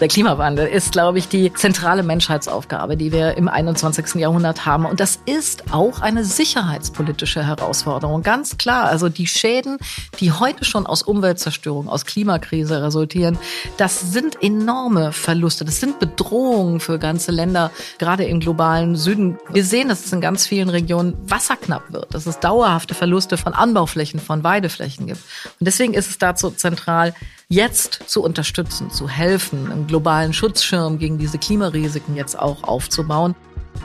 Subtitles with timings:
[0.00, 4.16] Der Klimawandel ist, glaube ich, die zentrale Menschheitsaufgabe, die wir im 21.
[4.16, 4.86] Jahrhundert haben.
[4.86, 8.22] Und das ist auch eine sicherheitspolitische Herausforderung.
[8.22, 8.86] Ganz klar.
[8.86, 9.78] Also die Schäden,
[10.18, 13.38] die heute schon aus Umweltzerstörung, aus Klimakrise resultieren,
[13.76, 15.64] das sind enorme Verluste.
[15.64, 19.38] Das sind Bedrohungen für ganze Länder, gerade im globalen Süden.
[19.52, 23.54] Wir sehen, dass es in ganz vielen Regionen wasserknapp wird, dass es dauerhafte Verluste von
[23.54, 25.20] Anbauflächen, von Weideflächen gibt.
[25.60, 27.14] Und deswegen ist es dazu zentral,
[27.48, 33.34] jetzt zu unterstützen, zu helfen, einen globalen Schutzschirm gegen diese Klimarisiken jetzt auch aufzubauen.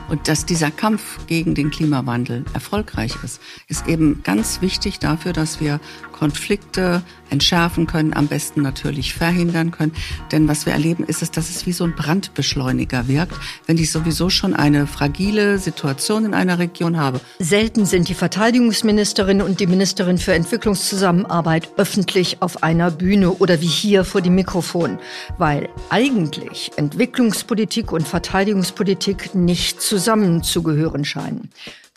[0.08, 5.60] Und dass dieser Kampf gegen den Klimawandel erfolgreich ist, ist eben ganz wichtig dafür, dass
[5.60, 5.80] wir
[6.20, 9.92] Konflikte entschärfen können, am besten natürlich verhindern können.
[10.32, 13.34] Denn was wir erleben, ist es, dass es wie so ein Brandbeschleuniger wirkt,
[13.66, 17.22] wenn ich sowieso schon eine fragile Situation in einer Region habe.
[17.38, 23.66] Selten sind die Verteidigungsministerin und die Ministerin für Entwicklungszusammenarbeit öffentlich auf einer Bühne oder wie
[23.66, 24.98] hier vor dem Mikrofon,
[25.38, 31.48] weil eigentlich Entwicklungspolitik und Verteidigungspolitik nicht zusammenzugehören scheinen.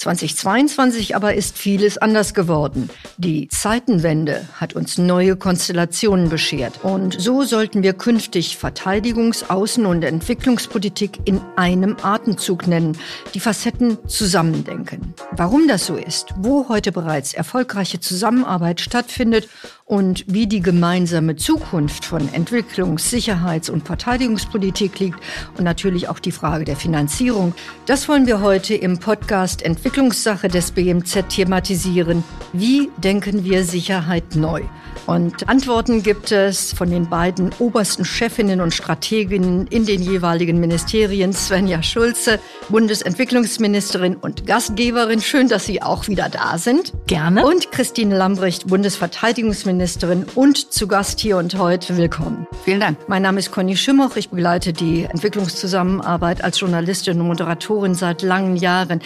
[0.03, 2.89] 2022 aber ist vieles anders geworden.
[3.17, 6.83] Die Zeitenwende hat uns neue Konstellationen beschert.
[6.83, 12.97] Und so sollten wir künftig Verteidigungs-, Außen- und Entwicklungspolitik in einem Atemzug nennen,
[13.33, 15.13] die Facetten zusammendenken.
[15.31, 19.47] Warum das so ist, wo heute bereits erfolgreiche Zusammenarbeit stattfindet
[19.85, 25.19] und wie die gemeinsame Zukunft von Entwicklungs-, Sicherheits- und Verteidigungspolitik liegt
[25.57, 27.53] und natürlich auch die Frage der Finanzierung,
[27.85, 32.23] das wollen wir heute im Podcast Entwicklungssache des BMZ thematisieren.
[32.53, 34.61] Wie denken wir Sicherheit neu?
[35.05, 41.33] Und Antworten gibt es von den beiden obersten Chefinnen und Strateginnen in den jeweiligen Ministerien.
[41.33, 45.21] Svenja Schulze, Bundesentwicklungsministerin und Gastgeberin.
[45.21, 46.93] Schön, dass Sie auch wieder da sind.
[47.07, 47.45] Gerne.
[47.45, 51.97] Und Christine Lambrecht, Bundesverteidigungsministerin und zu Gast hier und heute.
[51.97, 52.47] Willkommen.
[52.63, 52.97] Vielen Dank.
[53.07, 54.15] Mein Name ist Conny Schimmoch.
[54.15, 59.01] Ich begleite die Entwicklungszusammenarbeit als Journalistin und Moderatorin seit langen Jahren.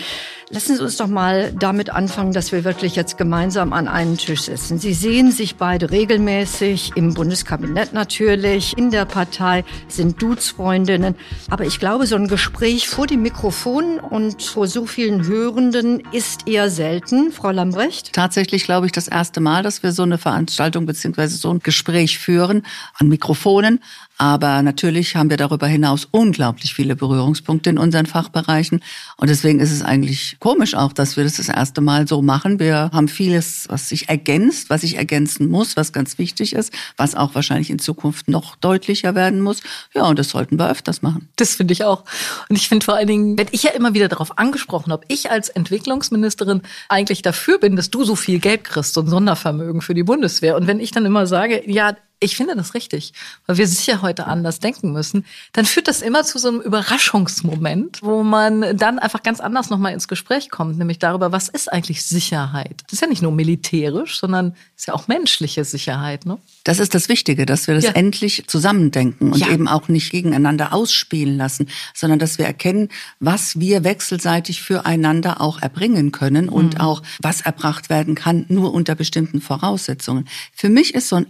[0.49, 4.43] Lassen Sie uns doch mal damit anfangen, dass wir wirklich jetzt gemeinsam an einen Tisch
[4.43, 4.79] sitzen.
[4.79, 11.13] Sie sehen sich beide regelmäßig im Bundeskabinett natürlich, in der Partei, sind Duzfreundinnen.
[11.51, 16.47] Aber ich glaube, so ein Gespräch vor dem Mikrofon und vor so vielen Hörenden ist
[16.47, 17.31] eher selten.
[17.31, 18.11] Frau Lambrecht?
[18.13, 22.17] Tatsächlich glaube ich das erste Mal, dass wir so eine Veranstaltung beziehungsweise so ein Gespräch
[22.17, 22.65] führen
[22.97, 23.83] an Mikrofonen.
[24.17, 28.81] Aber natürlich haben wir darüber hinaus unglaublich viele Berührungspunkte in unseren Fachbereichen.
[29.17, 32.59] Und deswegen ist es eigentlich komisch auch, dass wir das das erste Mal so machen.
[32.59, 37.13] Wir haben vieles, was sich ergänzt, was sich ergänzen muss, was ganz wichtig ist, was
[37.15, 39.61] auch wahrscheinlich in Zukunft noch deutlicher werden muss.
[39.93, 41.29] Ja, und das sollten wir öfters machen.
[41.35, 42.03] Das finde ich auch.
[42.49, 45.29] Und ich finde vor allen Dingen, werde ich ja immer wieder darauf angesprochen, ob ich
[45.29, 49.93] als Entwicklungsministerin eigentlich dafür bin, dass du so viel Geld kriegst, so ein Sondervermögen für
[49.93, 50.55] die Bundeswehr.
[50.55, 53.13] Und wenn ich dann immer sage, ja, ich finde das richtig,
[53.45, 58.01] weil wir sicher heute anders denken müssen, dann führt das immer zu so einem Überraschungsmoment,
[58.01, 62.03] wo man dann einfach ganz anders nochmal ins Gespräch kommt, nämlich darüber, was ist eigentlich
[62.03, 62.83] Sicherheit?
[62.85, 66.25] Das ist ja nicht nur militärisch, sondern ist ja auch menschliche Sicherheit.
[66.25, 66.39] Ne?
[66.63, 67.91] Das ist das Wichtige, dass wir das ja.
[67.91, 69.49] endlich zusammendenken und ja.
[69.49, 72.89] eben auch nicht gegeneinander ausspielen lassen, sondern dass wir erkennen,
[73.19, 76.81] was wir wechselseitig füreinander auch erbringen können und mhm.
[76.81, 80.27] auch was erbracht werden kann, nur unter bestimmten Voraussetzungen.
[80.53, 81.27] Für mich ist so ein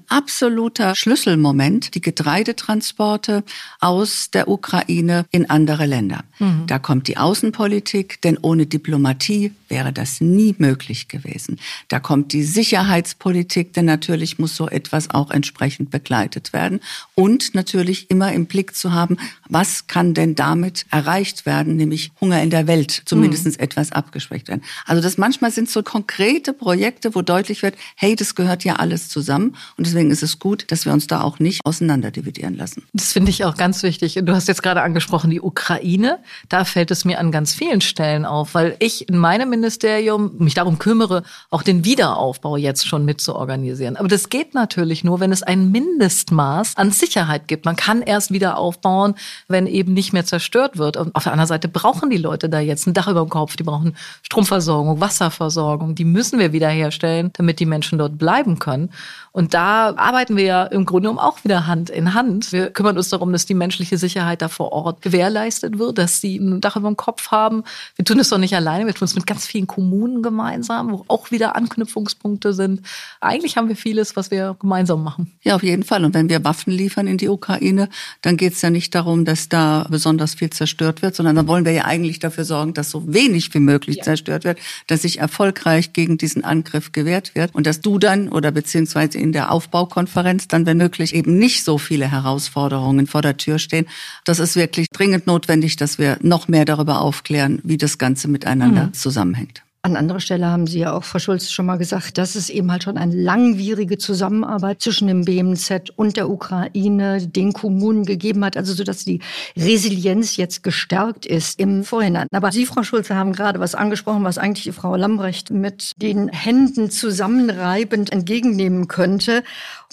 [0.77, 3.43] absoluter Schlüsselmoment die Getreidetransporte
[3.79, 6.23] aus der Ukraine in andere Länder.
[6.39, 6.67] Mhm.
[6.67, 11.59] Da kommt die Außenpolitik, denn ohne Diplomatie wäre das nie möglich gewesen.
[11.87, 16.79] Da kommt die Sicherheitspolitik, denn natürlich muss so etwas auch entsprechend begleitet werden.
[17.16, 19.17] Und natürlich immer im Blick zu haben,
[19.49, 23.55] was kann denn damit erreicht werden, nämlich Hunger in der Welt zumindest mhm.
[23.57, 24.61] etwas abgeschwächt werden.
[24.85, 29.09] Also das manchmal sind so konkrete Projekte, wo deutlich wird, hey, das gehört ja alles
[29.09, 29.55] zusammen.
[29.77, 32.83] Und deswegen ist es gut, dass wir uns da auch nicht auseinanderdividieren lassen.
[32.94, 34.19] Das finde ich auch ganz wichtig.
[34.22, 36.19] Du hast jetzt gerade angesprochen, die Ukraine.
[36.50, 40.53] Da fällt es mir an ganz vielen Stellen auf, weil ich in meinem Ministerium mich
[40.53, 43.97] darum kümmere, auch den Wiederaufbau jetzt schon mitzuorganisieren.
[43.97, 47.66] Aber das geht natürlich nur, wenn es ein Mindestmaß an Sicherheit gibt.
[47.66, 49.16] Man kann erst wieder aufbauen,
[49.47, 50.97] wenn eben nicht mehr zerstört wird.
[50.97, 53.55] Und auf der anderen Seite brauchen die Leute da jetzt ein Dach über dem Kopf,
[53.55, 58.90] die brauchen Stromversorgung, Wasserversorgung, die müssen wir wiederherstellen, damit die Menschen dort bleiben können.
[59.31, 62.51] Und da arbeiten wir ja im Grunde genommen auch wieder Hand in Hand.
[62.51, 66.37] Wir kümmern uns darum, dass die menschliche Sicherheit da vor Ort gewährleistet wird, dass sie
[66.37, 67.63] ein Dach über dem Kopf haben.
[67.95, 71.05] Wir tun es doch nicht alleine, wir tun es mit ganz vielen Kommunen gemeinsam, wo
[71.07, 72.81] auch wieder Anknüpfungspunkte sind.
[73.21, 75.31] Eigentlich haben wir vieles, was wir gemeinsam machen.
[75.43, 76.03] Ja, auf jeden Fall.
[76.03, 77.89] Und wenn wir Waffen liefern in die Ukraine,
[78.21, 81.65] dann geht es ja nicht darum, dass da besonders viel zerstört wird, sondern dann wollen
[81.65, 84.03] wir ja eigentlich dafür sorgen, dass so wenig wie möglich ja.
[84.03, 88.51] zerstört wird, dass sich erfolgreich gegen diesen Angriff gewehrt wird und dass du dann oder
[88.51, 93.59] beziehungsweise in der Aufbaukonferenz dann, wenn möglich, eben nicht so viele Herausforderungen vor der Tür
[93.59, 93.88] stehen.
[94.26, 98.88] Das ist wirklich dringend notwendig, dass wir noch mehr darüber aufklären, wie das Ganze miteinander
[98.88, 98.94] mhm.
[98.94, 99.64] zusammenhängt.
[99.87, 102.69] An anderer Stelle haben Sie ja auch, Frau Schulz, schon mal gesagt, dass es eben
[102.73, 108.57] halt schon eine langwierige Zusammenarbeit zwischen dem BMZ und der Ukraine, den Kommunen gegeben hat,
[108.57, 109.22] also so, dass die
[109.55, 112.28] Resilienz jetzt gestärkt ist im Vorhinein.
[112.34, 116.91] Aber Sie, Frau Schulze, haben gerade was angesprochen, was eigentlich Frau Lambrecht mit den Händen
[116.91, 119.41] zusammenreibend entgegennehmen könnte.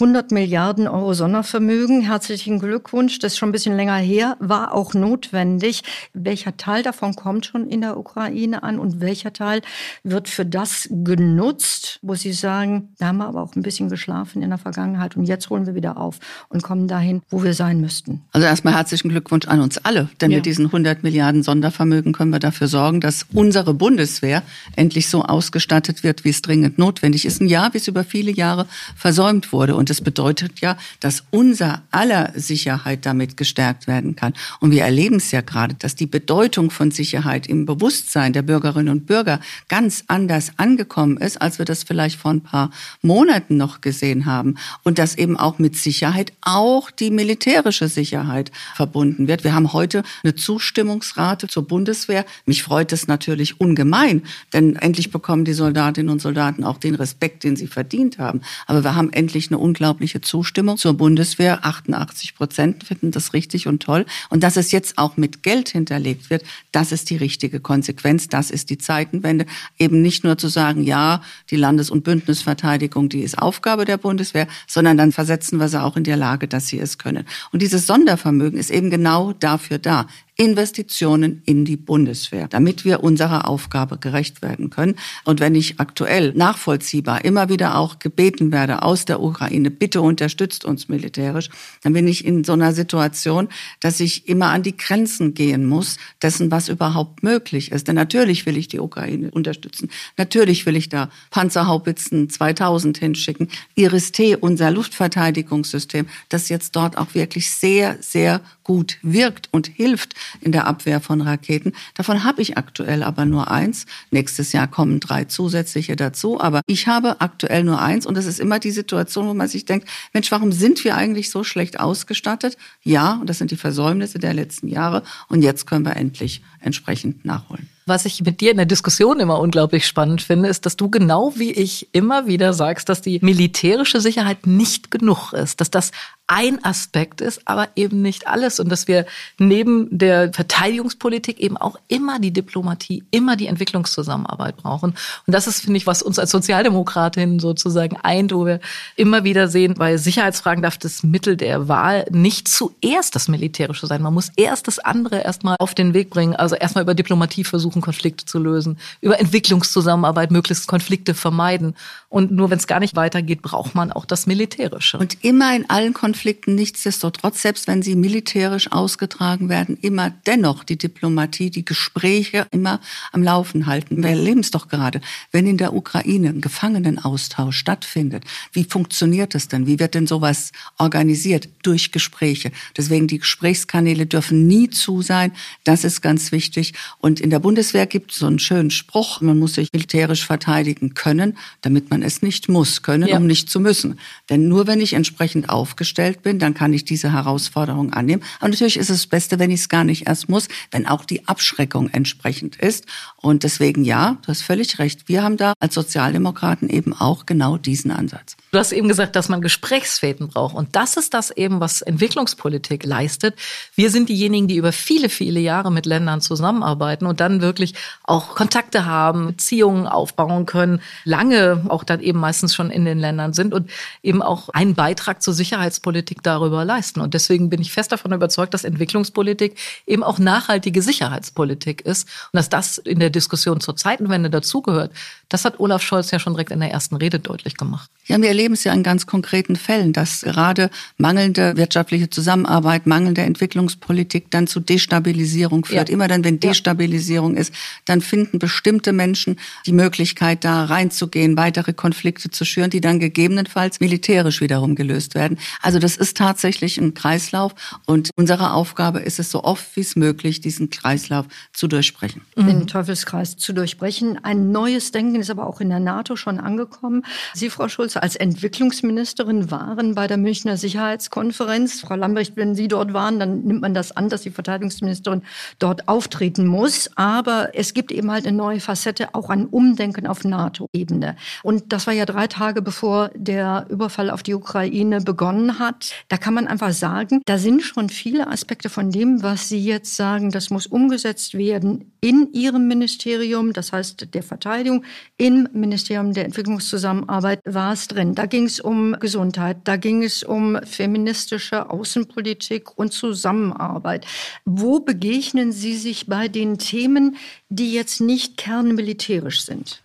[0.01, 2.01] 100 Milliarden Euro Sondervermögen.
[2.01, 3.21] Herzlichen Glückwunsch.
[3.21, 5.85] Das ist schon ein bisschen länger her, war auch notwendig.
[6.15, 9.63] Welcher Teil davon kommt schon in der Ukraine an und welcher Teil
[10.03, 14.43] wird für das genutzt, wo Sie sagen, da haben wir aber auch ein bisschen geschlafen
[14.43, 17.81] in der Vergangenheit und jetzt holen wir wieder auf und kommen dahin, wo wir sein
[17.81, 18.23] müssten.
[18.33, 20.39] Also erstmal herzlichen Glückwunsch an uns alle, denn ja.
[20.39, 24.43] mit diesen 100 Milliarden Sondervermögen können wir dafür sorgen, dass unsere Bundeswehr
[24.77, 27.41] endlich so ausgestattet wird, wie es dringend notwendig ist.
[27.41, 28.67] Ein Jahr, wie es über viele Jahre
[28.97, 29.77] versäumt wurde.
[29.77, 34.35] Und das bedeutet ja, dass unser aller Sicherheit damit gestärkt werden kann.
[34.61, 38.89] Und wir erleben es ja gerade, dass die Bedeutung von Sicherheit im Bewusstsein der Bürgerinnen
[38.89, 39.41] und Bürger
[39.75, 42.71] ganz anders angekommen ist, als wir das vielleicht vor ein paar
[43.03, 44.55] Monaten noch gesehen haben.
[44.85, 49.43] Und dass eben auch mit Sicherheit auch die militärische Sicherheit verbunden wird.
[49.43, 52.25] Wir haben heute eine Zustimmungsrate zur Bundeswehr.
[52.47, 54.23] Mich freut es natürlich ungemein,
[54.53, 58.43] denn endlich bekommen die Soldatinnen und Soldaten auch den Respekt, den sie verdient haben.
[58.69, 61.67] Aber wir haben endlich eine unglaubliche Zustimmung zur Bundeswehr.
[61.67, 64.07] 88 Prozent finden das richtig und toll.
[64.31, 68.29] Und dass es jetzt auch mit Geld hinterlegt wird, das ist die richtige Konsequenz.
[68.29, 69.47] Das ist die Zeitenwende.
[69.79, 74.47] Eben nicht nur zu sagen, ja, die Landes- und Bündnisverteidigung, die ist Aufgabe der Bundeswehr,
[74.67, 77.25] sondern dann versetzen wir sie auch in der Lage, dass sie es können.
[77.53, 80.07] Und dieses Sondervermögen ist eben genau dafür da.
[80.37, 84.97] Investitionen in die Bundeswehr, damit wir unserer Aufgabe gerecht werden können.
[85.25, 90.65] Und wenn ich aktuell nachvollziehbar immer wieder auch gebeten werde aus der Ukraine, bitte unterstützt
[90.65, 91.51] uns militärisch,
[91.83, 93.49] dann bin ich in so einer Situation,
[93.79, 97.87] dass ich immer an die Grenzen gehen muss dessen, was überhaupt möglich ist.
[97.87, 99.89] Denn natürlich will ich die Ukraine unterstützen.
[100.17, 103.49] Natürlich will ich da Panzerhaubitzen 2000 hinschicken.
[103.77, 110.53] Iris-T, unser Luftverteidigungssystem, das jetzt dort auch wirklich sehr, sehr gut wirkt und hilft in
[110.53, 111.73] der Abwehr von Raketen.
[111.95, 113.87] Davon habe ich aktuell aber nur eins.
[114.11, 116.41] Nächstes Jahr kommen drei zusätzliche dazu.
[116.41, 118.07] Aber ich habe aktuell nur eins.
[118.07, 121.31] Und das ist immer die Situation, wo man sich denkt, Mensch, warum sind wir eigentlich
[121.31, 122.57] so schlecht ausgestattet?
[122.83, 125.03] Ja, und das sind die Versäumnisse der letzten Jahre.
[125.29, 127.69] Und jetzt können wir endlich entsprechend nachholen.
[127.87, 131.35] Was ich mit dir in der Diskussion immer unglaublich spannend finde, ist, dass du genau
[131.37, 135.91] wie ich immer wieder sagst, dass die militärische Sicherheit nicht genug ist, dass das
[136.27, 139.05] ein Aspekt ist, aber eben nicht alles und dass wir
[139.39, 144.95] neben der Verteidigungspolitik eben auch immer die Diplomatie, immer die Entwicklungszusammenarbeit brauchen.
[145.27, 148.61] Und das ist, finde ich, was uns als Sozialdemokratinnen sozusagen eint, wo wir
[148.97, 154.01] immer wieder sehen, bei Sicherheitsfragen darf das Mittel der Wahl nicht zuerst das Militärische sein.
[154.01, 157.83] Man muss erst das andere erstmal auf den Weg bringen, also erstmal über Diplomatie versuchen,
[157.83, 161.77] Konflikte zu lösen, über Entwicklungszusammenarbeit möglichst Konflikte vermeiden.
[162.09, 164.97] Und nur wenn es gar nicht weitergeht, braucht man auch das Militärische.
[164.97, 170.63] Und immer in allen Konflikten Konflikten nichtsdestotrotz, selbst wenn sie militärisch ausgetragen werden, immer dennoch
[170.63, 172.81] die Diplomatie, die Gespräche immer
[173.11, 174.01] am Laufen halten.
[174.01, 175.01] Wir erleben es doch gerade,
[175.33, 178.23] wenn in der Ukraine ein Gefangenenaustausch stattfindet.
[178.53, 179.67] Wie funktioniert das denn?
[179.67, 181.49] Wie wird denn sowas organisiert?
[181.65, 182.53] Durch Gespräche.
[182.77, 185.33] Deswegen die Gesprächskanäle dürfen nie zu sein.
[185.65, 186.75] Das ist ganz wichtig.
[187.01, 190.95] Und in der Bundeswehr gibt es so einen schönen Spruch, man muss sich militärisch verteidigen
[190.95, 193.17] können, damit man es nicht muss, können, ja.
[193.17, 193.99] um nicht zu müssen.
[194.31, 198.23] Denn nur wenn ich entsprechend aufgestellt aufgestellt bin, dann kann ich diese Herausforderung annehmen.
[198.39, 201.05] Aber natürlich ist es das Beste, wenn ich es gar nicht erst muss, wenn auch
[201.05, 202.85] die Abschreckung entsprechend ist.
[203.17, 205.09] Und deswegen ja, du hast völlig recht.
[205.09, 208.37] Wir haben da als Sozialdemokraten eben auch genau diesen Ansatz.
[208.53, 210.55] Du hast eben gesagt, dass man Gesprächsfäden braucht.
[210.55, 213.35] Und das ist das eben, was Entwicklungspolitik leistet.
[213.75, 218.35] Wir sind diejenigen, die über viele, viele Jahre mit Ländern zusammenarbeiten und dann wirklich auch
[218.35, 223.55] Kontakte haben, Beziehungen aufbauen können, lange auch dann eben meistens schon in den Ländern sind
[223.55, 223.71] und
[224.03, 227.01] eben auch einen Beitrag zur Sicherheitspolitik darüber leisten.
[227.01, 232.39] Und deswegen bin ich fest davon überzeugt, dass Entwicklungspolitik eben auch nachhaltige Sicherheitspolitik ist und
[232.39, 234.93] dass das in der Diskussion zur Zeitenwende dazugehört.
[235.29, 237.91] Das hat Olaf Scholz ja schon direkt in der ersten Rede deutlich gemacht.
[238.07, 243.23] Ja, wir erleben es ja in ganz konkreten Fällen, dass gerade mangelnde wirtschaftliche Zusammenarbeit, mangelnde
[243.23, 245.89] Entwicklungspolitik dann zu Destabilisierung führt.
[245.89, 245.95] Ja.
[245.95, 247.41] Immer dann, wenn Destabilisierung ja.
[247.41, 247.55] ist,
[247.87, 253.81] dann finden bestimmte Menschen die Möglichkeit, da reinzugehen, weitere Konflikte zu schüren, die dann gegebenenfalls
[253.81, 255.39] militärisch wiederum gelöst werden.
[255.63, 259.97] Also das ist tatsächlich ein Kreislauf und unsere Aufgabe ist es, so oft wie es
[259.97, 262.23] möglich, diesen Kreislauf zu durchbrechen.
[262.37, 264.19] Den Teufelskreis zu durchbrechen.
[264.25, 267.05] Ein neues Denken ist aber auch in der NATO schon angekommen.
[267.35, 271.83] Sie, Frau Schulze, als Entwicklungsministerin waren bei der Münchner Sicherheitskonferenz.
[271.83, 275.21] Frau Lambrecht, wenn Sie dort waren, dann nimmt man das an, dass die Verteidigungsministerin
[275.59, 276.89] dort auftreten muss.
[276.97, 281.17] Aber es gibt eben halt eine neue Facette, auch ein Umdenken auf NATO-Ebene.
[281.43, 285.74] Und das war ja drei Tage bevor der Überfall auf die Ukraine begonnen hat.
[286.09, 289.97] Da kann man einfach sagen, da sind schon viele Aspekte von dem, was Sie jetzt
[289.97, 294.85] sagen, das muss umgesetzt werden in Ihrem Ministerium, das heißt der Verteidigung,
[295.17, 298.15] im Ministerium der Entwicklungszusammenarbeit war es drin.
[298.15, 304.07] Da ging es um Gesundheit, da ging es um feministische Außenpolitik und Zusammenarbeit.
[304.45, 307.17] Wo begegnen Sie sich bei den Themen,
[307.49, 309.84] die jetzt nicht kernmilitärisch sind?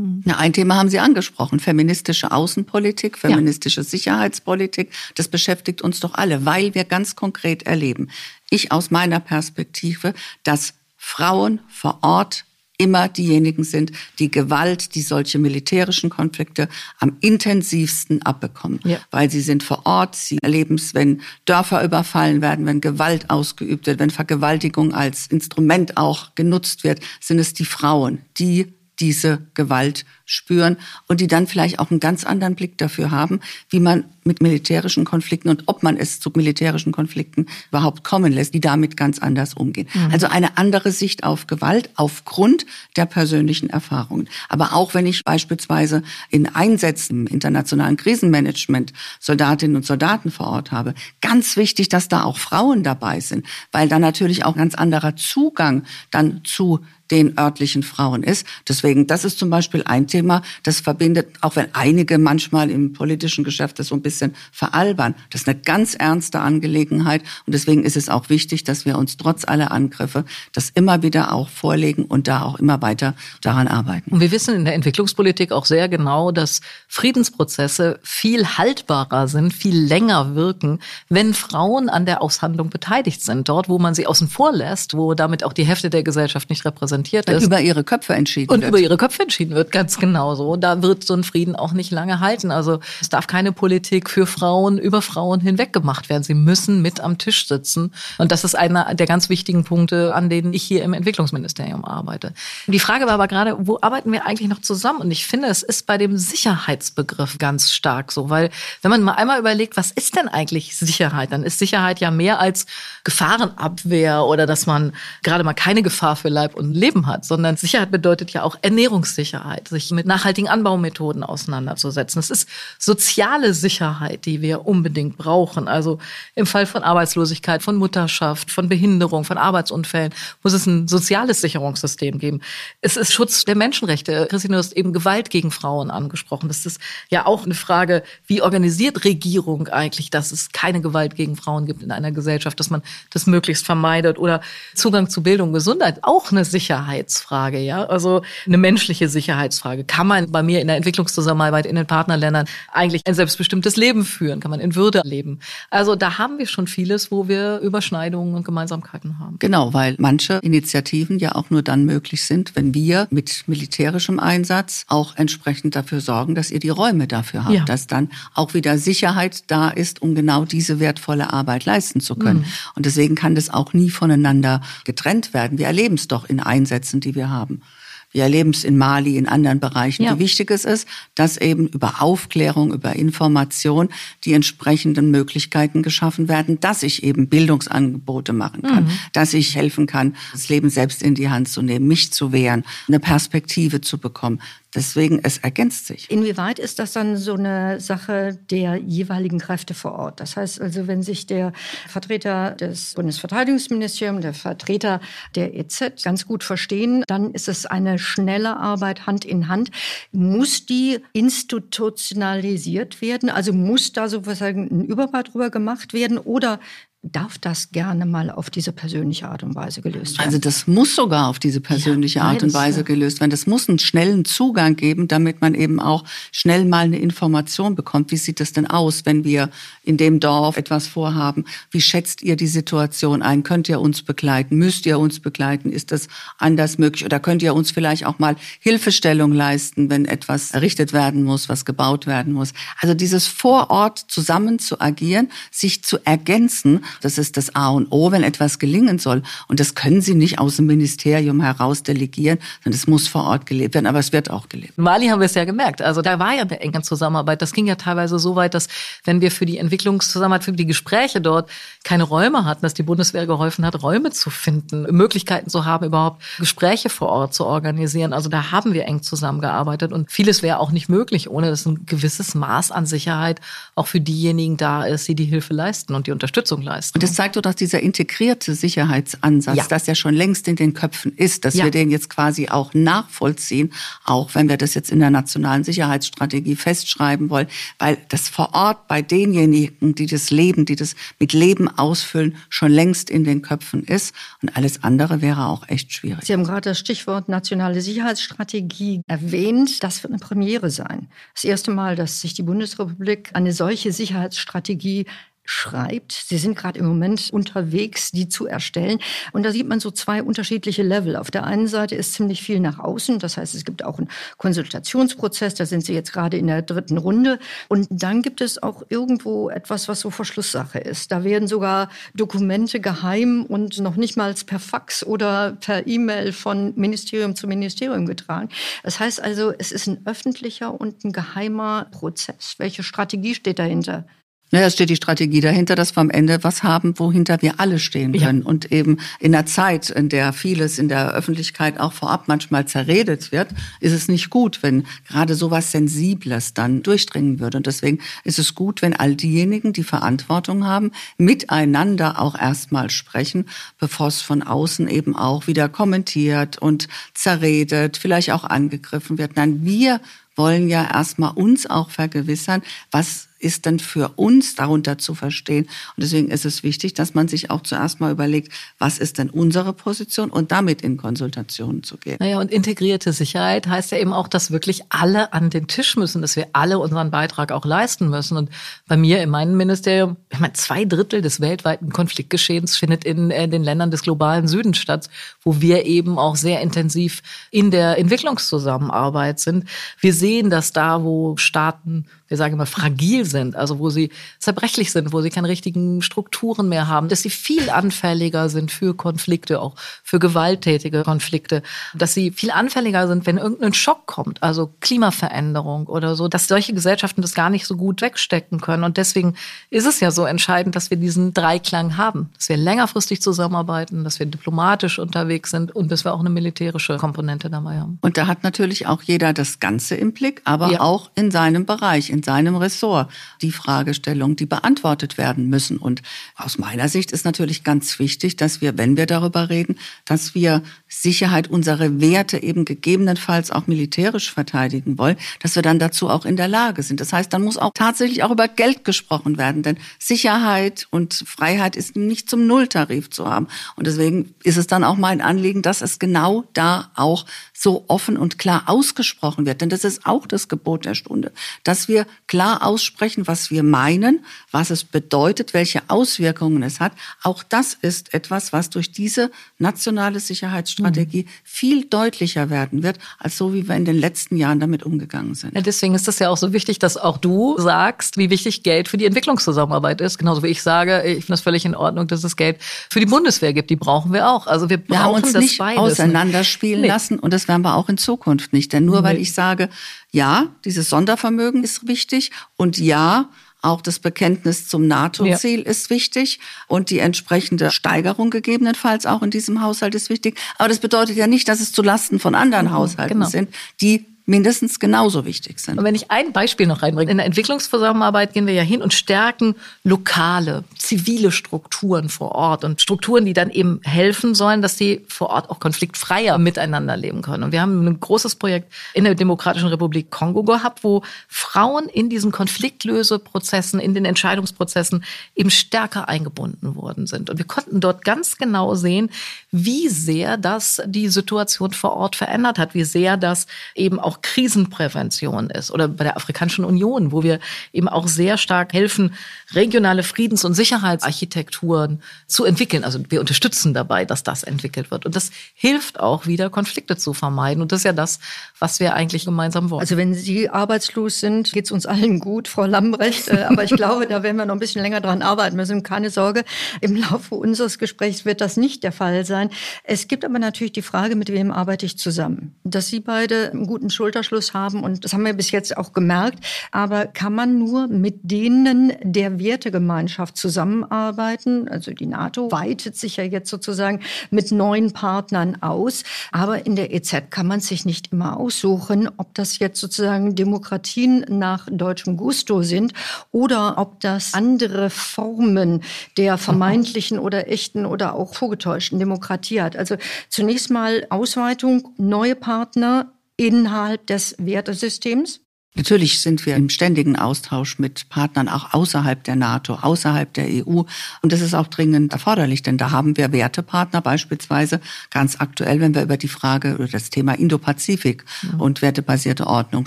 [0.00, 3.84] Na, ein Thema haben Sie angesprochen, feministische Außenpolitik, feministische ja.
[3.84, 4.92] Sicherheitspolitik.
[5.16, 8.08] Das beschäftigt uns doch alle, weil wir ganz konkret erleben,
[8.48, 10.14] ich aus meiner Perspektive,
[10.44, 12.44] dass Frauen vor Ort
[12.78, 13.90] immer diejenigen sind,
[14.20, 16.68] die Gewalt, die solche militärischen Konflikte
[17.00, 18.78] am intensivsten abbekommen.
[18.84, 18.98] Ja.
[19.10, 23.88] Weil sie sind vor Ort, sie erleben es, wenn Dörfer überfallen werden, wenn Gewalt ausgeübt
[23.88, 30.04] wird, wenn Vergewaltigung als Instrument auch genutzt wird, sind es die Frauen, die diese Gewalt
[30.24, 30.76] spüren
[31.06, 33.40] und die dann vielleicht auch einen ganz anderen Blick dafür haben,
[33.70, 38.52] wie man mit militärischen Konflikten und ob man es zu militärischen Konflikten überhaupt kommen lässt,
[38.52, 39.88] die damit ganz anders umgehen.
[39.94, 40.10] Mhm.
[40.12, 44.28] Also eine andere Sicht auf Gewalt aufgrund der persönlichen Erfahrungen.
[44.50, 50.72] Aber auch wenn ich beispielsweise in Einsätzen im internationalen Krisenmanagement Soldatinnen und Soldaten vor Ort
[50.72, 55.16] habe, ganz wichtig, dass da auch Frauen dabei sind, weil da natürlich auch ganz anderer
[55.16, 58.46] Zugang dann zu den örtlichen Frauen ist.
[58.68, 63.44] Deswegen, das ist zum Beispiel ein Thema, das verbindet, auch wenn einige manchmal im politischen
[63.44, 65.14] Geschäft das so ein bisschen veralbern.
[65.30, 69.16] Das ist eine ganz ernste Angelegenheit und deswegen ist es auch wichtig, dass wir uns
[69.16, 74.10] trotz aller Angriffe das immer wieder auch vorlegen und da auch immer weiter daran arbeiten.
[74.10, 79.78] Und wir wissen in der Entwicklungspolitik auch sehr genau, dass Friedensprozesse viel haltbarer sind, viel
[79.78, 83.48] länger wirken, wenn Frauen an der Aushandlung beteiligt sind.
[83.48, 86.64] Dort, wo man sie außen vor lässt, wo damit auch die Hälfte der Gesellschaft nicht
[86.64, 87.44] repräsentiert repräsentiert ist.
[87.44, 88.70] Über ihre Köpfe entschieden und wird.
[88.70, 90.56] über ihre Köpfe entschieden wird, ganz genau so.
[90.56, 92.50] Da wird so ein Frieden auch nicht lange halten.
[92.50, 96.22] Also es darf keine Politik für Frauen über Frauen hinweg gemacht werden.
[96.22, 97.92] Sie müssen mit am Tisch sitzen.
[98.18, 102.32] Und das ist einer der ganz wichtigen Punkte, an denen ich hier im Entwicklungsministerium arbeite.
[102.66, 105.00] Die Frage war aber gerade, wo arbeiten wir eigentlich noch zusammen?
[105.00, 108.50] Und ich finde, es ist bei dem Sicherheitsbegriff ganz stark so, weil
[108.82, 112.40] wenn man mal einmal überlegt, was ist denn eigentlich Sicherheit, dann ist Sicherheit ja mehr
[112.40, 112.66] als
[113.04, 117.56] Gefahrenabwehr oder dass man gerade mal keine Gefahr für Leib und Leben Leben hat, sondern
[117.56, 122.18] Sicherheit bedeutet ja auch Ernährungssicherheit, sich mit nachhaltigen Anbaumethoden auseinanderzusetzen.
[122.18, 125.68] Es ist soziale Sicherheit, die wir unbedingt brauchen.
[125.68, 125.98] Also
[126.34, 132.18] im Fall von Arbeitslosigkeit, von Mutterschaft, von Behinderung, von Arbeitsunfällen muss es ein soziales Sicherungssystem
[132.18, 132.40] geben.
[132.80, 134.26] Es ist Schutz der Menschenrechte.
[134.30, 136.48] Christine, du hast eben Gewalt gegen Frauen angesprochen.
[136.48, 136.80] Das ist
[137.10, 141.82] ja auch eine Frage, wie organisiert Regierung eigentlich, dass es keine Gewalt gegen Frauen gibt
[141.82, 144.40] in einer Gesellschaft, dass man das möglichst vermeidet oder
[144.74, 149.84] Zugang zu Bildung, Gesundheit, auch eine Sicherheit Sicherheitsfrage, ja, also eine menschliche Sicherheitsfrage.
[149.84, 154.40] Kann man bei mir in der Entwicklungszusammenarbeit in den Partnerländern eigentlich ein selbstbestimmtes Leben führen?
[154.40, 155.40] Kann man in Würde leben?
[155.70, 159.36] Also da haben wir schon vieles, wo wir Überschneidungen und Gemeinsamkeiten haben.
[159.38, 164.84] Genau, weil manche Initiativen ja auch nur dann möglich sind, wenn wir mit militärischem Einsatz
[164.88, 167.64] auch entsprechend dafür sorgen, dass ihr die Räume dafür habt, ja.
[167.64, 172.40] dass dann auch wieder Sicherheit da ist, um genau diese wertvolle Arbeit leisten zu können.
[172.40, 172.44] Mhm.
[172.76, 175.58] Und deswegen kann das auch nie voneinander getrennt werden.
[175.58, 177.62] Wir erleben es doch in Einsätzen Einsätzen, die wir haben.
[178.10, 180.02] Wir erleben es in Mali, in anderen Bereichen.
[180.02, 180.14] Ja.
[180.14, 183.90] Wie wichtig es ist, dass eben über Aufklärung, über Information
[184.24, 188.90] die entsprechenden Möglichkeiten geschaffen werden, dass ich eben Bildungsangebote machen kann, mhm.
[189.12, 192.64] dass ich helfen kann, das Leben selbst in die Hand zu nehmen, mich zu wehren,
[192.86, 194.40] eine Perspektive zu bekommen.
[194.74, 196.10] Deswegen, es ergänzt sich.
[196.10, 200.20] Inwieweit ist das dann so eine Sache der jeweiligen Kräfte vor Ort?
[200.20, 201.54] Das heißt also, wenn sich der
[201.86, 205.00] Vertreter des Bundesverteidigungsministeriums, der Vertreter
[205.34, 209.70] der EZ ganz gut verstehen, dann ist es eine schnelle Arbeit Hand in Hand.
[210.12, 213.30] Muss die institutionalisiert werden?
[213.30, 216.18] Also muss da sozusagen ein Überbau drüber gemacht werden?
[216.18, 216.60] Oder
[217.02, 220.26] darf das gerne mal auf diese persönliche Art und Weise gelöst werden.
[220.26, 223.30] Also das muss sogar auf diese persönliche ja, Art und Weise gelöst werden.
[223.30, 228.10] Das muss einen schnellen Zugang geben, damit man eben auch schnell mal eine Information bekommt.
[228.10, 229.50] Wie sieht das denn aus, wenn wir
[229.84, 231.44] in dem Dorf etwas vorhaben?
[231.70, 233.44] Wie schätzt ihr die Situation ein?
[233.44, 234.56] Könnt ihr uns begleiten?
[234.56, 235.70] Müsst ihr uns begleiten?
[235.70, 237.04] Ist das anders möglich?
[237.04, 241.64] Oder könnt ihr uns vielleicht auch mal Hilfestellung leisten, wenn etwas errichtet werden muss, was
[241.64, 242.52] gebaut werden muss?
[242.80, 247.88] Also dieses vor Ort zusammen zu agieren, sich zu ergänzen, das ist das A und
[247.90, 249.22] O, wenn etwas gelingen soll.
[249.46, 253.46] Und das können Sie nicht aus dem Ministerium heraus delegieren, sondern es muss vor Ort
[253.46, 253.86] gelebt werden.
[253.86, 254.76] Aber es wird auch gelebt.
[254.78, 255.82] Mali haben wir es ja gemerkt.
[255.82, 257.42] Also da war ja eine enge Zusammenarbeit.
[257.42, 258.68] Das ging ja teilweise so weit, dass
[259.04, 261.50] wenn wir für die Entwicklungszusammenarbeit, für die Gespräche dort
[261.84, 266.22] keine Räume hatten, dass die Bundeswehr geholfen hat, Räume zu finden, Möglichkeiten zu haben, überhaupt
[266.38, 268.12] Gespräche vor Ort zu organisieren.
[268.12, 271.86] Also da haben wir eng zusammengearbeitet und vieles wäre auch nicht möglich, ohne dass ein
[271.86, 273.40] gewisses Maß an Sicherheit
[273.74, 276.96] auch für diejenigen da ist, die die Hilfe leisten und die Unterstützung leisten leisten.
[276.96, 279.66] Und das zeigt doch, dass dieser integrierte Sicherheitsansatz, ja.
[279.68, 281.64] das ja schon längst in den Köpfen ist, dass ja.
[281.64, 283.72] wir den jetzt quasi auch nachvollziehen,
[284.04, 288.88] auch wenn wir das jetzt in der nationalen Sicherheitsstrategie festschreiben wollen, weil das vor Ort
[288.88, 293.84] bei denjenigen, die das Leben, die das mit Leben ausfüllen, schon längst in den Köpfen
[293.84, 294.14] ist.
[294.42, 296.24] Und alles andere wäre auch echt schwierig.
[296.24, 299.82] Sie haben gerade das Stichwort nationale Sicherheitsstrategie erwähnt.
[299.82, 301.08] Das wird eine Premiere sein.
[301.34, 305.06] Das erste Mal, dass sich die Bundesrepublik eine solche Sicherheitsstrategie
[305.48, 306.12] schreibt.
[306.12, 308.98] Sie sind gerade im Moment unterwegs, die zu erstellen.
[309.32, 311.16] Und da sieht man so zwei unterschiedliche Level.
[311.16, 313.18] Auf der einen Seite ist ziemlich viel nach außen.
[313.18, 315.54] Das heißt, es gibt auch einen Konsultationsprozess.
[315.54, 317.38] Da sind Sie jetzt gerade in der dritten Runde.
[317.68, 321.10] Und dann gibt es auch irgendwo etwas, was so Verschlusssache ist.
[321.12, 326.74] Da werden sogar Dokumente geheim und noch nicht mal per Fax oder per E-Mail von
[326.76, 328.50] Ministerium zu Ministerium getragen.
[328.82, 332.56] Das heißt also, es ist ein öffentlicher und ein geheimer Prozess.
[332.58, 334.04] Welche Strategie steht dahinter?
[334.50, 337.78] Naja, es steht die Strategie dahinter, dass wir am Ende was haben, wohinter wir alle
[337.78, 338.42] stehen können.
[338.42, 338.46] Ja.
[338.46, 343.30] Und eben in einer Zeit, in der vieles in der Öffentlichkeit auch vorab manchmal zerredet
[343.30, 343.48] wird,
[343.80, 347.58] ist es nicht gut, wenn gerade so was Sensibles dann durchdringen würde.
[347.58, 353.46] Und deswegen ist es gut, wenn all diejenigen, die Verantwortung haben, miteinander auch erstmal sprechen,
[353.78, 359.36] bevor es von außen eben auch wieder kommentiert und zerredet, vielleicht auch angegriffen wird.
[359.36, 360.00] Nein, wir
[360.36, 365.64] wollen ja erstmal uns auch vergewissern, was ist denn für uns darunter zu verstehen?
[365.96, 369.30] Und deswegen ist es wichtig, dass man sich auch zuerst mal überlegt, was ist denn
[369.30, 372.16] unsere Position und damit in Konsultationen zu gehen.
[372.20, 376.22] Naja, und integrierte Sicherheit heißt ja eben auch, dass wirklich alle an den Tisch müssen,
[376.22, 378.36] dass wir alle unseren Beitrag auch leisten müssen.
[378.36, 378.50] Und
[378.86, 383.48] bei mir in meinem Ministerium, ich meine, zwei Drittel des weltweiten Konfliktgeschehens findet in äh,
[383.48, 385.08] den Ländern des globalen Südens statt,
[385.42, 389.64] wo wir eben auch sehr intensiv in der Entwicklungszusammenarbeit sind.
[390.00, 394.92] Wir sehen, dass da, wo Staaten wir sagen immer, fragil sind, also wo sie zerbrechlich
[394.92, 399.60] sind, wo sie keine richtigen Strukturen mehr haben, dass sie viel anfälliger sind für Konflikte,
[399.60, 401.62] auch für gewalttätige Konflikte,
[401.94, 406.74] dass sie viel anfälliger sind, wenn irgendein Schock kommt, also Klimaveränderung oder so, dass solche
[406.74, 408.84] Gesellschaften das gar nicht so gut wegstecken können.
[408.84, 409.34] Und deswegen
[409.70, 414.18] ist es ja so entscheidend, dass wir diesen Dreiklang haben, dass wir längerfristig zusammenarbeiten, dass
[414.18, 417.98] wir diplomatisch unterwegs sind und dass wir auch eine militärische Komponente dabei haben.
[418.02, 420.80] Und da hat natürlich auch jeder das Ganze im Blick, aber ja.
[420.80, 423.10] auch in seinem Bereich, in seinem Ressort
[423.42, 425.78] die Fragestellungen, die beantwortet werden müssen.
[425.78, 426.02] Und
[426.36, 430.62] aus meiner Sicht ist natürlich ganz wichtig, dass wir, wenn wir darüber reden, dass wir
[430.88, 436.36] Sicherheit, unsere Werte eben gegebenenfalls auch militärisch verteidigen wollen, dass wir dann dazu auch in
[436.36, 437.00] der Lage sind.
[437.00, 441.76] Das heißt, dann muss auch tatsächlich auch über Geld gesprochen werden, denn Sicherheit und Freiheit
[441.76, 443.48] ist nicht zum Nulltarif zu haben.
[443.76, 447.26] Und deswegen ist es dann auch mein Anliegen, dass es genau da auch
[447.60, 449.60] so offen und klar ausgesprochen wird.
[449.60, 451.32] Denn das ist auch das Gebot der Stunde,
[451.64, 456.92] dass wir klar aussprechen, was wir meinen, was es bedeutet, welche Auswirkungen es hat.
[457.24, 461.28] Auch das ist etwas, was durch diese nationale Sicherheitsstrategie mhm.
[461.42, 465.56] viel deutlicher werden wird, als so wie wir in den letzten Jahren damit umgegangen sind.
[465.56, 468.86] Ja, deswegen ist es ja auch so wichtig, dass auch du sagst, wie wichtig Geld
[468.86, 470.18] für die Entwicklungszusammenarbeit ist.
[470.18, 473.06] Genauso wie ich sage, ich finde das völlig in Ordnung, dass es Geld für die
[473.06, 473.68] Bundeswehr gibt.
[473.70, 474.46] Die brauchen wir auch.
[474.46, 475.78] Also wir brauchen wir haben uns das nicht beides.
[475.80, 476.88] auseinanderspielen nee.
[476.88, 478.72] lassen und das werden wir auch in Zukunft nicht.
[478.72, 479.08] Denn nur nee.
[479.08, 479.68] weil ich sage,
[480.12, 483.28] ja, dieses Sondervermögen ist wichtig und ja,
[483.60, 485.66] auch das Bekenntnis zum NATO-Ziel ja.
[485.66, 490.38] ist wichtig und die entsprechende Steigerung gegebenenfalls auch in diesem Haushalt ist wichtig.
[490.58, 493.28] Aber das bedeutet ja nicht, dass es zu Lasten von anderen mhm, Haushalten genau.
[493.28, 495.78] sind, die mindestens genauso wichtig sind.
[495.78, 498.92] Und wenn ich ein Beispiel noch reinbringe, in der Entwicklungszusammenarbeit gehen wir ja hin und
[498.92, 505.02] stärken lokale, zivile Strukturen vor Ort und Strukturen, die dann eben helfen sollen, dass sie
[505.08, 507.42] vor Ort auch konfliktfreier miteinander leben können.
[507.42, 512.10] Und wir haben ein großes Projekt in der Demokratischen Republik Kongo gehabt, wo Frauen in
[512.10, 515.04] diesen Konfliktlöseprozessen, in den Entscheidungsprozessen
[515.36, 517.30] eben stärker eingebunden worden sind.
[517.30, 519.08] Und wir konnten dort ganz genau sehen,
[519.50, 525.50] wie sehr das die Situation vor Ort verändert hat, wie sehr das eben auch Krisenprävention
[525.50, 525.70] ist.
[525.70, 527.38] Oder bei der Afrikanischen Union, wo wir
[527.72, 529.14] eben auch sehr stark helfen,
[529.52, 532.84] regionale Friedens- und Sicherheitsarchitekturen zu entwickeln.
[532.84, 535.06] Also wir unterstützen dabei, dass das entwickelt wird.
[535.06, 537.62] Und das hilft auch wieder, Konflikte zu vermeiden.
[537.62, 538.20] Und das ist ja das,
[538.58, 539.80] was wir eigentlich gemeinsam wollen.
[539.80, 543.30] Also wenn Sie arbeitslos sind, geht es uns allen gut, Frau Lambrecht.
[543.48, 545.82] Aber ich glaube, da werden wir noch ein bisschen länger dran arbeiten müssen.
[545.82, 546.44] Keine Sorge,
[546.80, 549.50] im Laufe unseres Gesprächs wird das nicht der Fall sein.
[549.84, 552.54] Es gibt aber natürlich die Frage, mit wem arbeite ich zusammen?
[552.64, 556.38] Dass Sie beide einen guten Schulterschluss haben und das haben wir bis jetzt auch gemerkt.
[556.72, 561.68] Aber kann man nur mit denen der Wertegemeinschaft zusammenarbeiten?
[561.68, 566.04] Also die NATO weitet sich ja jetzt sozusagen mit neuen Partnern aus.
[566.32, 571.26] Aber in der EZ kann man sich nicht immer aussuchen, ob das jetzt sozusagen Demokratien
[571.28, 572.94] nach deutschem Gusto sind
[573.30, 575.82] oder ob das andere Formen
[576.16, 579.76] der vermeintlichen oder echten oder auch vorgetäuschten Demokratie hat.
[579.76, 579.96] Also
[580.30, 585.40] zunächst mal Ausweitung, neue Partner innerhalb des Wertesystems.
[585.78, 590.82] Natürlich sind wir im ständigen Austausch mit Partnern auch außerhalb der NATO, außerhalb der EU.
[591.22, 595.94] Und das ist auch dringend erforderlich, denn da haben wir Wertepartner beispielsweise ganz aktuell, wenn
[595.94, 598.58] wir über die Frage oder das Thema Indo-Pazifik ja.
[598.58, 599.86] und wertebasierte Ordnung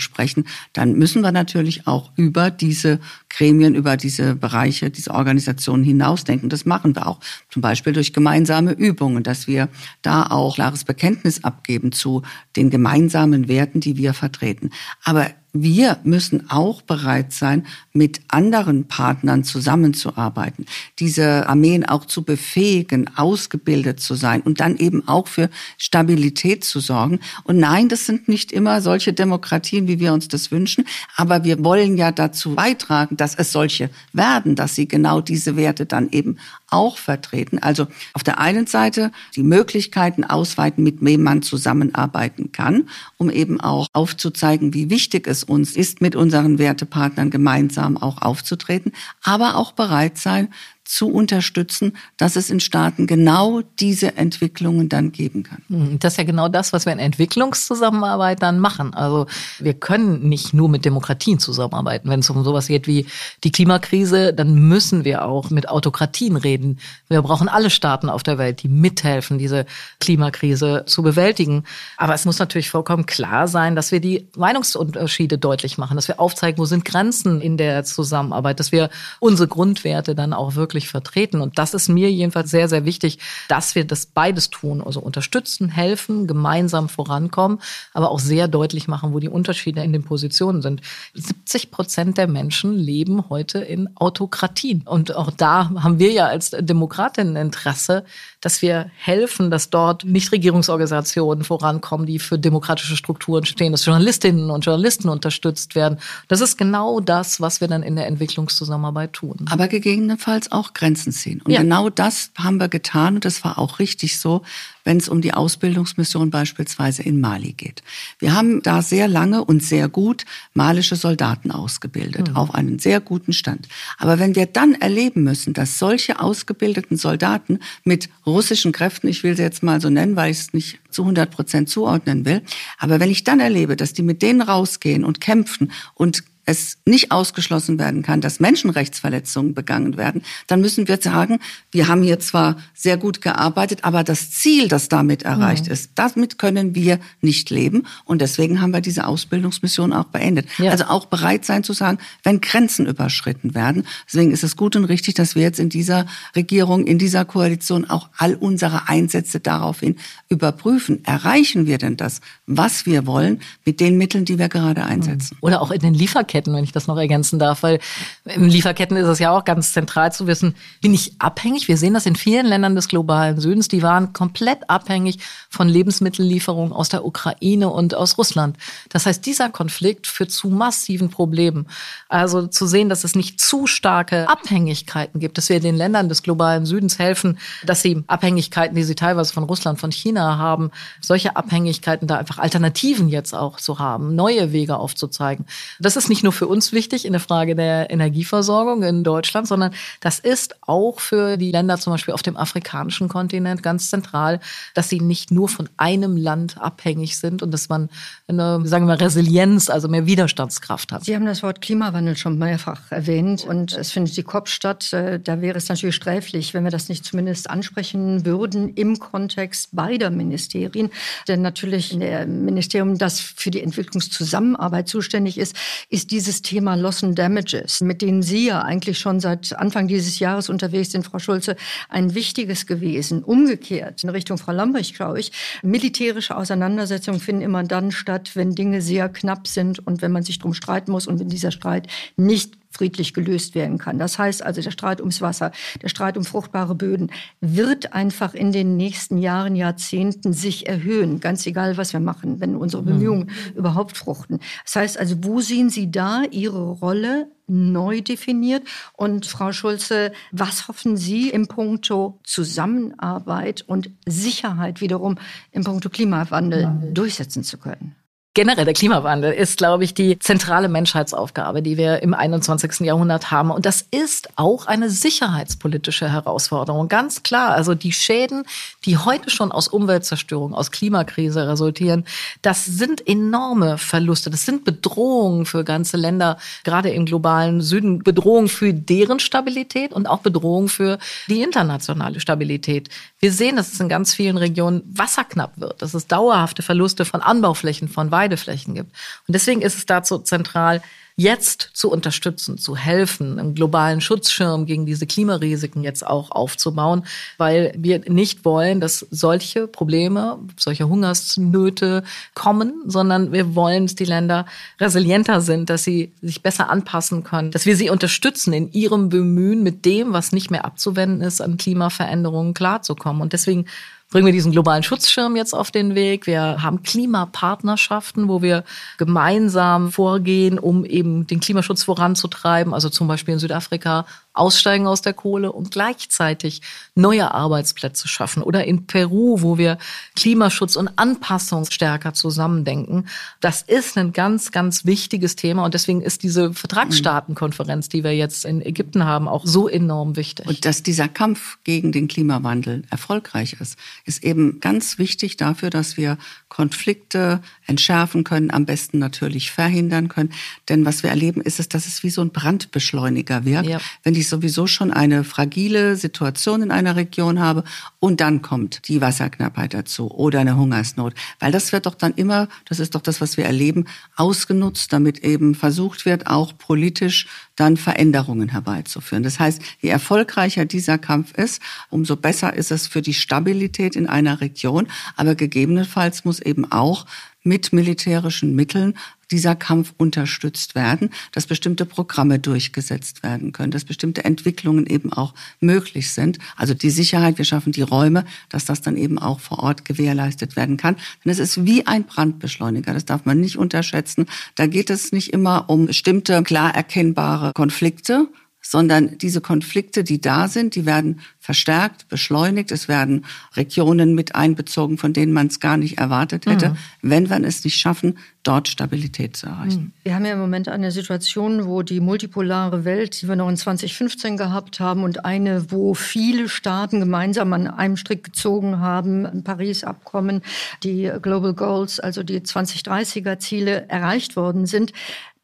[0.00, 6.48] sprechen, dann müssen wir natürlich auch über diese Gremien, über diese Bereiche, diese Organisationen hinausdenken.
[6.48, 9.68] Das machen wir auch zum Beispiel durch gemeinsame Übungen, dass wir
[10.00, 12.22] da auch klares Bekenntnis abgeben zu
[12.56, 14.70] den gemeinsamen Werten, die wir vertreten.
[15.04, 20.64] Aber wir müssen auch bereit sein, mit anderen Partnern zusammenzuarbeiten,
[20.98, 26.80] diese Armeen auch zu befähigen, ausgebildet zu sein und dann eben auch für Stabilität zu
[26.80, 27.20] sorgen.
[27.44, 30.86] Und nein, das sind nicht immer solche Demokratien, wie wir uns das wünschen,
[31.16, 35.84] aber wir wollen ja dazu beitragen, dass es solche werden, dass sie genau diese Werte
[35.84, 36.38] dann eben
[36.72, 37.58] auch vertreten.
[37.58, 43.60] Also auf der einen Seite die Möglichkeiten ausweiten, mit wem man zusammenarbeiten kann, um eben
[43.60, 49.72] auch aufzuzeigen, wie wichtig es uns ist, mit unseren Wertepartnern gemeinsam auch aufzutreten, aber auch
[49.72, 50.48] bereit sein,
[50.84, 55.62] zu unterstützen, dass es in Staaten genau diese Entwicklungen dann geben kann.
[55.68, 58.92] Hm, das ist ja genau das, was wir in Entwicklungszusammenarbeit dann machen.
[58.92, 59.26] Also
[59.58, 62.10] wir können nicht nur mit Demokratien zusammenarbeiten.
[62.10, 63.06] Wenn es um sowas geht wie
[63.44, 66.78] die Klimakrise, dann müssen wir auch mit Autokratien reden.
[67.08, 69.66] Wir brauchen alle Staaten auf der Welt, die mithelfen, diese
[70.00, 71.64] Klimakrise zu bewältigen.
[71.96, 76.18] Aber es muss natürlich vollkommen klar sein, dass wir die Meinungsunterschiede deutlich machen, dass wir
[76.18, 78.90] aufzeigen, wo sind Grenzen in der Zusammenarbeit, dass wir
[79.20, 81.40] unsere Grundwerte dann auch wirklich wirklich vertreten.
[81.40, 84.82] Und das ist mir jedenfalls sehr, sehr wichtig, dass wir das beides tun.
[84.82, 87.58] Also unterstützen, helfen, gemeinsam vorankommen,
[87.92, 90.80] aber auch sehr deutlich machen, wo die Unterschiede in den Positionen sind.
[91.14, 94.82] 70 Prozent der Menschen leben heute in Autokratien.
[94.86, 98.04] Und auch da haben wir ja als Demokratinnen Interesse,
[98.42, 104.66] dass wir helfen, dass dort Nichtregierungsorganisationen vorankommen, die für demokratische Strukturen stehen, dass Journalistinnen und
[104.66, 105.98] Journalisten unterstützt werden.
[106.28, 109.36] Das ist genau das, was wir dann in der Entwicklungszusammenarbeit tun.
[109.48, 111.40] Aber gegebenenfalls auch Grenzen ziehen.
[111.42, 111.62] Und ja.
[111.62, 114.42] genau das haben wir getan und das war auch richtig so
[114.84, 117.82] wenn es um die Ausbildungsmission beispielsweise in Mali geht.
[118.18, 120.24] Wir haben da sehr lange und sehr gut
[120.54, 122.36] malische Soldaten ausgebildet, mhm.
[122.36, 123.68] auf einen sehr guten Stand.
[123.98, 129.36] Aber wenn wir dann erleben müssen, dass solche ausgebildeten Soldaten mit russischen Kräften, ich will
[129.36, 132.42] sie jetzt mal so nennen, weil ich es nicht zu 100 Prozent zuordnen will,
[132.78, 137.12] aber wenn ich dann erlebe, dass die mit denen rausgehen und kämpfen und es nicht
[137.12, 141.38] ausgeschlossen werden kann, dass Menschenrechtsverletzungen begangen werden, dann müssen wir sagen,
[141.70, 145.72] wir haben hier zwar sehr gut gearbeitet, aber das Ziel, das damit erreicht mhm.
[145.72, 147.84] ist, damit können wir nicht leben.
[148.04, 150.48] Und deswegen haben wir diese Ausbildungsmission auch beendet.
[150.58, 150.72] Ja.
[150.72, 153.86] Also auch bereit sein zu sagen, wenn Grenzen überschritten werden.
[154.06, 157.88] Deswegen ist es gut und richtig, dass wir jetzt in dieser Regierung, in dieser Koalition
[157.88, 159.96] auch all unsere Einsätze daraufhin
[160.28, 161.04] überprüfen.
[161.04, 165.36] Erreichen wir denn das, was wir wollen, mit den Mitteln, die wir gerade einsetzen?
[165.40, 167.78] Oder auch in den Lieferketten Lieferketten, wenn ich das noch ergänzen darf, weil
[168.24, 171.68] in Lieferketten ist es ja auch ganz zentral zu wissen, bin ich abhängig?
[171.68, 175.18] Wir sehen das in vielen Ländern des globalen Südens, die waren komplett abhängig
[175.50, 178.56] von Lebensmittellieferungen aus der Ukraine und aus Russland.
[178.88, 181.66] Das heißt, dieser Konflikt führt zu massiven Problemen.
[182.08, 186.22] Also zu sehen, dass es nicht zu starke Abhängigkeiten gibt, dass wir den Ländern des
[186.22, 191.36] globalen Südens helfen, dass sie Abhängigkeiten, die sie teilweise von Russland, von China haben, solche
[191.36, 195.46] Abhängigkeiten da einfach Alternativen jetzt auch zu haben, neue Wege aufzuzeigen.
[195.78, 199.72] Das ist nicht nur für uns wichtig in der Frage der Energieversorgung in Deutschland, sondern
[200.00, 204.40] das ist auch für die Länder zum Beispiel auf dem afrikanischen Kontinent ganz zentral,
[204.74, 207.88] dass sie nicht nur von einem Land abhängig sind und dass man
[208.28, 211.04] eine, sagen wir, Resilienz, also mehr Widerstandskraft hat.
[211.04, 214.92] Sie haben das Wort Klimawandel schon mehrfach erwähnt und es findet die COP statt.
[214.92, 219.70] Äh, da wäre es natürlich sträflich, wenn wir das nicht zumindest ansprechen würden im Kontext
[219.72, 220.90] beider Ministerien.
[221.28, 225.56] Denn natürlich in der Ministerium, das für die Entwicklungszusammenarbeit zuständig ist,
[225.88, 230.18] ist dieses Thema Loss and Damages, mit denen Sie ja eigentlich schon seit Anfang dieses
[230.18, 231.56] Jahres unterwegs sind, Frau Schulze,
[231.88, 233.24] ein wichtiges gewesen.
[233.24, 238.82] Umgekehrt, in Richtung Frau Lambrecht, glaube ich, militärische Auseinandersetzungen finden immer dann statt, wenn Dinge
[238.82, 242.61] sehr knapp sind und wenn man sich drum streiten muss und wenn dieser Streit nicht
[242.72, 243.98] friedlich gelöst werden kann.
[243.98, 248.52] Das heißt also, der Streit ums Wasser, der Streit um fruchtbare Böden wird einfach in
[248.52, 253.56] den nächsten Jahren, Jahrzehnten sich erhöhen, ganz egal, was wir machen, wenn unsere Bemühungen mhm.
[253.58, 254.40] überhaupt fruchten.
[254.64, 258.66] Das heißt also, wo sehen Sie da Ihre Rolle neu definiert?
[258.94, 265.18] Und Frau Schulze, was hoffen Sie im Punkto Zusammenarbeit und Sicherheit wiederum
[265.50, 267.94] im Punkto Klimawandel durchsetzen zu können?
[268.34, 272.80] Generell der Klimawandel ist, glaube ich, die zentrale Menschheitsaufgabe, die wir im 21.
[272.80, 273.50] Jahrhundert haben.
[273.50, 276.88] Und das ist auch eine sicherheitspolitische Herausforderung.
[276.88, 277.50] Ganz klar.
[277.50, 278.44] Also die Schäden,
[278.86, 282.06] die heute schon aus Umweltzerstörung, aus Klimakrise resultieren,
[282.40, 284.30] das sind enorme Verluste.
[284.30, 287.98] Das sind Bedrohungen für ganze Länder, gerade im globalen Süden.
[287.98, 292.88] Bedrohungen für deren Stabilität und auch Bedrohungen für die internationale Stabilität.
[293.18, 297.20] Wir sehen, dass es in ganz vielen Regionen wasserknapp wird, dass es dauerhafte Verluste von
[297.20, 298.90] Anbauflächen, von Weideflächen gibt.
[299.26, 300.80] Und deswegen ist es dazu zentral,
[301.16, 307.04] jetzt zu unterstützen, zu helfen, einen globalen Schutzschirm gegen diese Klimarisiken jetzt auch aufzubauen,
[307.36, 312.02] weil wir nicht wollen, dass solche Probleme, solche Hungersnöte
[312.34, 314.46] kommen, sondern wir wollen, dass die Länder
[314.80, 319.62] resilienter sind, dass sie sich besser anpassen können, dass wir sie unterstützen in ihrem Bemühen,
[319.62, 323.20] mit dem, was nicht mehr abzuwenden ist, an Klimaveränderungen klarzukommen.
[323.20, 323.66] Und deswegen
[324.12, 326.26] bringen wir diesen globalen Schutzschirm jetzt auf den Weg.
[326.26, 328.62] Wir haben Klimapartnerschaften, wo wir
[328.98, 332.74] gemeinsam vorgehen, um eben den Klimaschutz voranzutreiben.
[332.74, 336.62] Also zum Beispiel in Südafrika aussteigen aus der Kohle und gleichzeitig
[336.94, 338.42] neue Arbeitsplätze schaffen.
[338.42, 339.78] Oder in Peru, wo wir
[340.16, 343.06] Klimaschutz und Anpassung stärker zusammendenken.
[343.40, 345.64] Das ist ein ganz, ganz wichtiges Thema.
[345.64, 350.46] Und deswegen ist diese Vertragsstaatenkonferenz, die wir jetzt in Ägypten haben, auch so enorm wichtig.
[350.46, 355.96] Und dass dieser Kampf gegen den Klimawandel erfolgreich ist, ist eben ganz wichtig dafür, dass
[355.96, 356.18] wir
[356.48, 360.32] Konflikte entschärfen können, am besten natürlich verhindern können.
[360.68, 363.68] Denn was wir erleben, ist es, dass es wie so ein Brandbeschleuniger wirkt.
[363.68, 363.80] Ja.
[364.02, 367.64] Wenn ich sowieso schon eine fragile Situation in einer Region habe
[367.98, 371.14] und dann kommt die Wasserknappheit dazu oder eine Hungersnot.
[371.38, 373.84] Weil das wird doch dann immer, das ist doch das, was wir erleben,
[374.16, 379.22] ausgenutzt, damit eben versucht wird, auch politisch dann Veränderungen herbeizuführen.
[379.22, 384.06] Das heißt, je erfolgreicher dieser Kampf ist, umso besser ist es für die Stabilität in
[384.06, 384.88] einer Region.
[385.16, 387.06] Aber gegebenenfalls muss eben auch
[387.42, 388.94] mit militärischen Mitteln
[389.30, 395.34] dieser Kampf unterstützt werden, dass bestimmte Programme durchgesetzt werden können, dass bestimmte Entwicklungen eben auch
[395.58, 396.38] möglich sind.
[396.56, 400.54] Also die Sicherheit, wir schaffen die Räume, dass das dann eben auch vor Ort gewährleistet
[400.54, 400.96] werden kann.
[401.24, 404.26] Denn es ist wie ein Brandbeschleuniger, das darf man nicht unterschätzen.
[404.54, 408.28] Da geht es nicht immer um bestimmte klar erkennbare Konflikte,
[408.62, 412.70] sondern diese Konflikte, die da sind, die werden verstärkt, beschleunigt.
[412.70, 416.76] Es werden Regionen mit einbezogen, von denen man es gar nicht erwartet hätte, mhm.
[417.02, 419.82] wenn wir es nicht schaffen, dort Stabilität zu erreichen.
[419.82, 419.92] Mhm.
[420.04, 423.56] Wir haben ja im Moment eine Situation, wo die multipolare Welt, die wir noch in
[423.56, 429.42] 2015 gehabt haben, und eine, wo viele Staaten gemeinsam an einem Strick gezogen haben, ein
[429.42, 430.42] Paris-Abkommen,
[430.84, 434.92] die Global Goals, also die 2030er Ziele erreicht worden sind.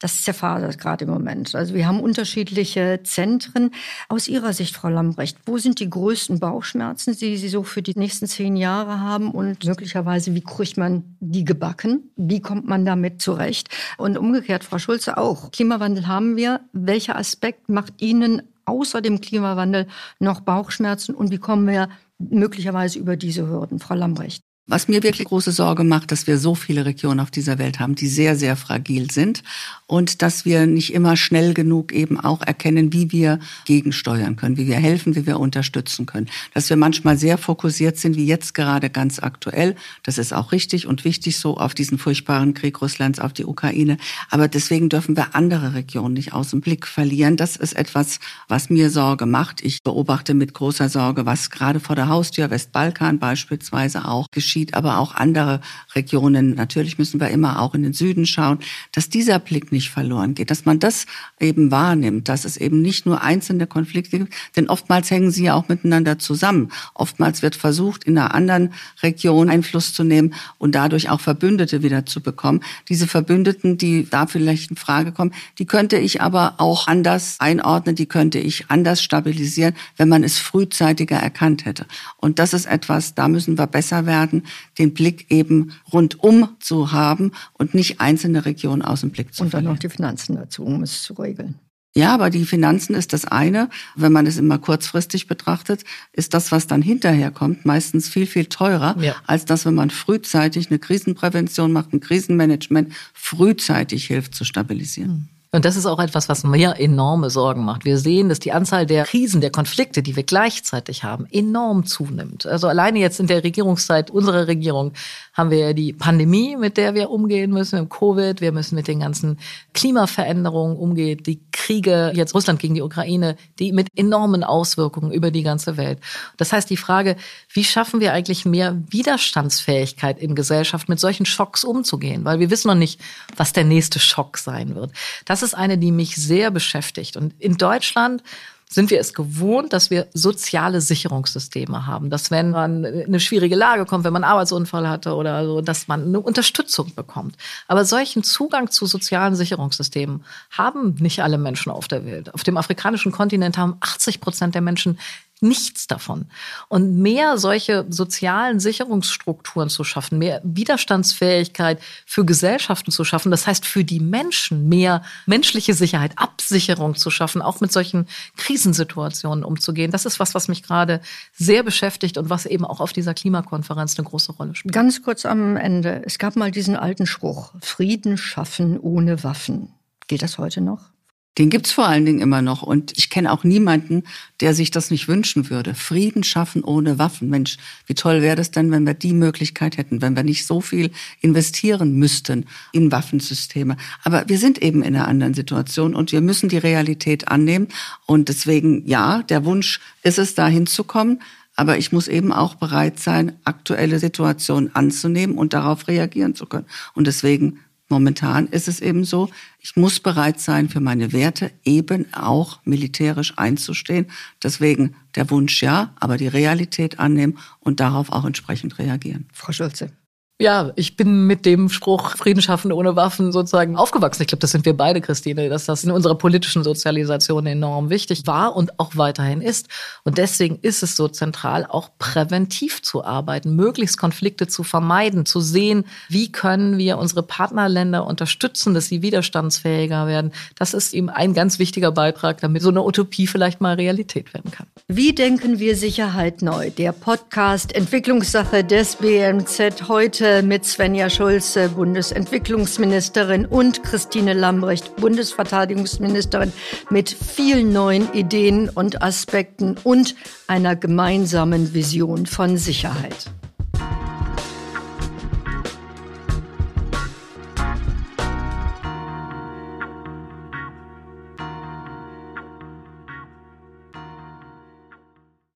[0.00, 1.56] Das zerfasert gerade im Moment.
[1.56, 3.72] Also wir haben unterschiedliche Zentren.
[4.08, 7.98] Aus Ihrer Sicht, Frau Lambrecht, wo sind die größten Bauchschmerzen, die Sie so für die
[7.98, 9.32] nächsten zehn Jahre haben?
[9.32, 12.10] Und möglicherweise, wie kriegt man die gebacken?
[12.16, 13.70] Wie kommt man damit zurecht?
[13.96, 15.50] Und umgekehrt, Frau Schulze auch.
[15.50, 16.60] Klimawandel haben wir.
[16.72, 19.88] Welcher Aspekt macht Ihnen außer dem Klimawandel
[20.20, 21.14] noch Bauchschmerzen?
[21.14, 23.80] Und wie kommen wir möglicherweise über diese Hürden?
[23.80, 24.42] Frau Lambrecht.
[24.68, 27.94] Was mir wirklich große Sorge macht, dass wir so viele Regionen auf dieser Welt haben,
[27.94, 29.42] die sehr, sehr fragil sind
[29.88, 34.68] und dass wir nicht immer schnell genug eben auch erkennen, wie wir gegensteuern können, wie
[34.68, 36.28] wir helfen, wie wir unterstützen können.
[36.54, 39.74] Dass wir manchmal sehr fokussiert sind, wie jetzt gerade ganz aktuell.
[40.04, 43.96] Das ist auch richtig und wichtig so auf diesen furchtbaren Krieg Russlands auf die Ukraine.
[44.30, 47.36] Aber deswegen dürfen wir andere Regionen nicht aus dem Blick verlieren.
[47.36, 49.60] Das ist etwas, was mir Sorge macht.
[49.62, 54.98] Ich beobachte mit großer Sorge, was gerade vor der Haustür Westbalkan beispielsweise auch geschieht aber
[54.98, 55.60] auch andere
[55.94, 56.54] Regionen.
[56.54, 58.58] Natürlich müssen wir immer auch in den Süden schauen,
[58.92, 61.06] dass dieser Blick nicht verloren geht, dass man das
[61.40, 65.54] eben wahrnimmt, dass es eben nicht nur einzelne Konflikte gibt, denn oftmals hängen sie ja
[65.54, 66.70] auch miteinander zusammen.
[66.94, 72.06] Oftmals wird versucht, in einer anderen Region Einfluss zu nehmen und dadurch auch Verbündete wieder
[72.06, 72.60] zu bekommen.
[72.88, 77.94] Diese Verbündeten, die da vielleicht in Frage kommen, die könnte ich aber auch anders einordnen,
[77.94, 81.86] die könnte ich anders stabilisieren, wenn man es frühzeitiger erkannt hätte.
[82.16, 84.44] Und das ist etwas, da müssen wir besser werden,
[84.78, 89.67] den Blick eben rundum zu haben und nicht einzelne Regionen aus dem Blick zu dann
[89.68, 91.58] noch die Finanzen dazu, um es zu regeln.
[91.94, 93.70] Ja, aber die Finanzen ist das eine.
[93.96, 98.46] Wenn man es immer kurzfristig betrachtet, ist das, was dann hinterher kommt, meistens viel, viel
[98.46, 99.16] teurer, ja.
[99.26, 105.10] als das, wenn man frühzeitig eine Krisenprävention macht, ein Krisenmanagement, frühzeitig hilft zu stabilisieren.
[105.10, 105.28] Hm.
[105.50, 107.86] Und das ist auch etwas, was mir enorme Sorgen macht.
[107.86, 112.44] Wir sehen, dass die Anzahl der Krisen, der Konflikte, die wir gleichzeitig haben, enorm zunimmt.
[112.44, 114.92] Also alleine jetzt in der Regierungszeit unserer Regierung
[115.32, 118.40] haben wir die Pandemie, mit der wir umgehen müssen, im Covid.
[118.40, 119.38] Wir müssen mit den ganzen
[119.72, 125.42] Klimaveränderungen umgehen, die Kriege, jetzt Russland gegen die Ukraine, die mit enormen Auswirkungen über die
[125.42, 126.00] ganze Welt.
[126.36, 127.16] Das heißt, die Frage,
[127.52, 132.24] wie schaffen wir eigentlich mehr Widerstandsfähigkeit in Gesellschaft, mit solchen Schocks umzugehen?
[132.24, 133.00] Weil wir wissen noch nicht,
[133.36, 134.90] was der nächste Schock sein wird.
[135.24, 137.16] Das ist eine, die mich sehr beschäftigt.
[137.16, 138.22] Und in Deutschland
[138.70, 142.10] sind wir es gewohnt, dass wir soziale Sicherungssysteme haben.
[142.10, 145.60] Dass wenn man in eine schwierige Lage kommt, wenn man einen Arbeitsunfall hatte oder so,
[145.62, 147.36] dass man eine Unterstützung bekommt.
[147.66, 152.34] Aber solchen Zugang zu sozialen Sicherungssystemen haben nicht alle Menschen auf der Welt.
[152.34, 154.98] Auf dem afrikanischen Kontinent haben 80 Prozent der Menschen
[155.42, 156.26] nichts davon.
[156.68, 163.66] Und mehr solche sozialen Sicherungsstrukturen zu schaffen, mehr Widerstandsfähigkeit für Gesellschaften zu schaffen, das heißt
[163.66, 170.06] für die Menschen mehr menschliche Sicherheit, Absicherung zu schaffen, auch mit solchen Krisensituationen umzugehen, das
[170.06, 171.00] ist was, was mich gerade
[171.34, 174.74] sehr beschäftigt und was eben auch auf dieser Klimakonferenz eine große Rolle spielt.
[174.74, 176.02] Ganz kurz am Ende.
[176.04, 179.74] Es gab mal diesen alten Spruch, Frieden schaffen ohne Waffen.
[180.06, 180.90] Gilt das heute noch?
[181.38, 182.62] Den gibt's vor allen Dingen immer noch.
[182.62, 184.02] Und ich kenne auch niemanden,
[184.40, 185.74] der sich das nicht wünschen würde.
[185.74, 187.30] Frieden schaffen ohne Waffen.
[187.30, 190.60] Mensch, wie toll wäre das denn, wenn wir die Möglichkeit hätten, wenn wir nicht so
[190.60, 193.76] viel investieren müssten in Waffensysteme.
[194.02, 197.68] Aber wir sind eben in einer anderen Situation und wir müssen die Realität annehmen.
[198.04, 201.22] Und deswegen, ja, der Wunsch ist es, da hinzukommen.
[201.54, 206.66] Aber ich muss eben auch bereit sein, aktuelle Situationen anzunehmen und darauf reagieren zu können.
[206.94, 209.30] Und deswegen Momentan ist es eben so,
[209.68, 214.06] ich muss bereit sein, für meine Werte eben auch militärisch einzustehen.
[214.42, 219.28] Deswegen der Wunsch ja, aber die Realität annehmen und darauf auch entsprechend reagieren.
[219.30, 219.92] Frau Schulze.
[220.40, 224.22] Ja, ich bin mit dem Spruch Frieden schaffen ohne Waffen sozusagen aufgewachsen.
[224.22, 228.22] Ich glaube, das sind wir beide, Christine, dass das in unserer politischen Sozialisation enorm wichtig
[228.28, 229.66] war und auch weiterhin ist.
[230.04, 235.40] Und deswegen ist es so zentral, auch präventiv zu arbeiten, möglichst Konflikte zu vermeiden, zu
[235.40, 240.30] sehen, wie können wir unsere Partnerländer unterstützen, dass sie widerstandsfähiger werden.
[240.56, 244.52] Das ist eben ein ganz wichtiger Beitrag, damit so eine Utopie vielleicht mal Realität werden
[244.52, 244.68] kann.
[244.86, 246.70] Wie denken wir Sicherheit neu?
[246.70, 256.52] Der Podcast Entwicklungssache des BMZ heute mit Svenja Schulze, Bundesentwicklungsministerin, und Christine Lambrecht, Bundesverteidigungsministerin,
[256.90, 260.14] mit vielen neuen Ideen und Aspekten und
[260.46, 263.30] einer gemeinsamen Vision von Sicherheit.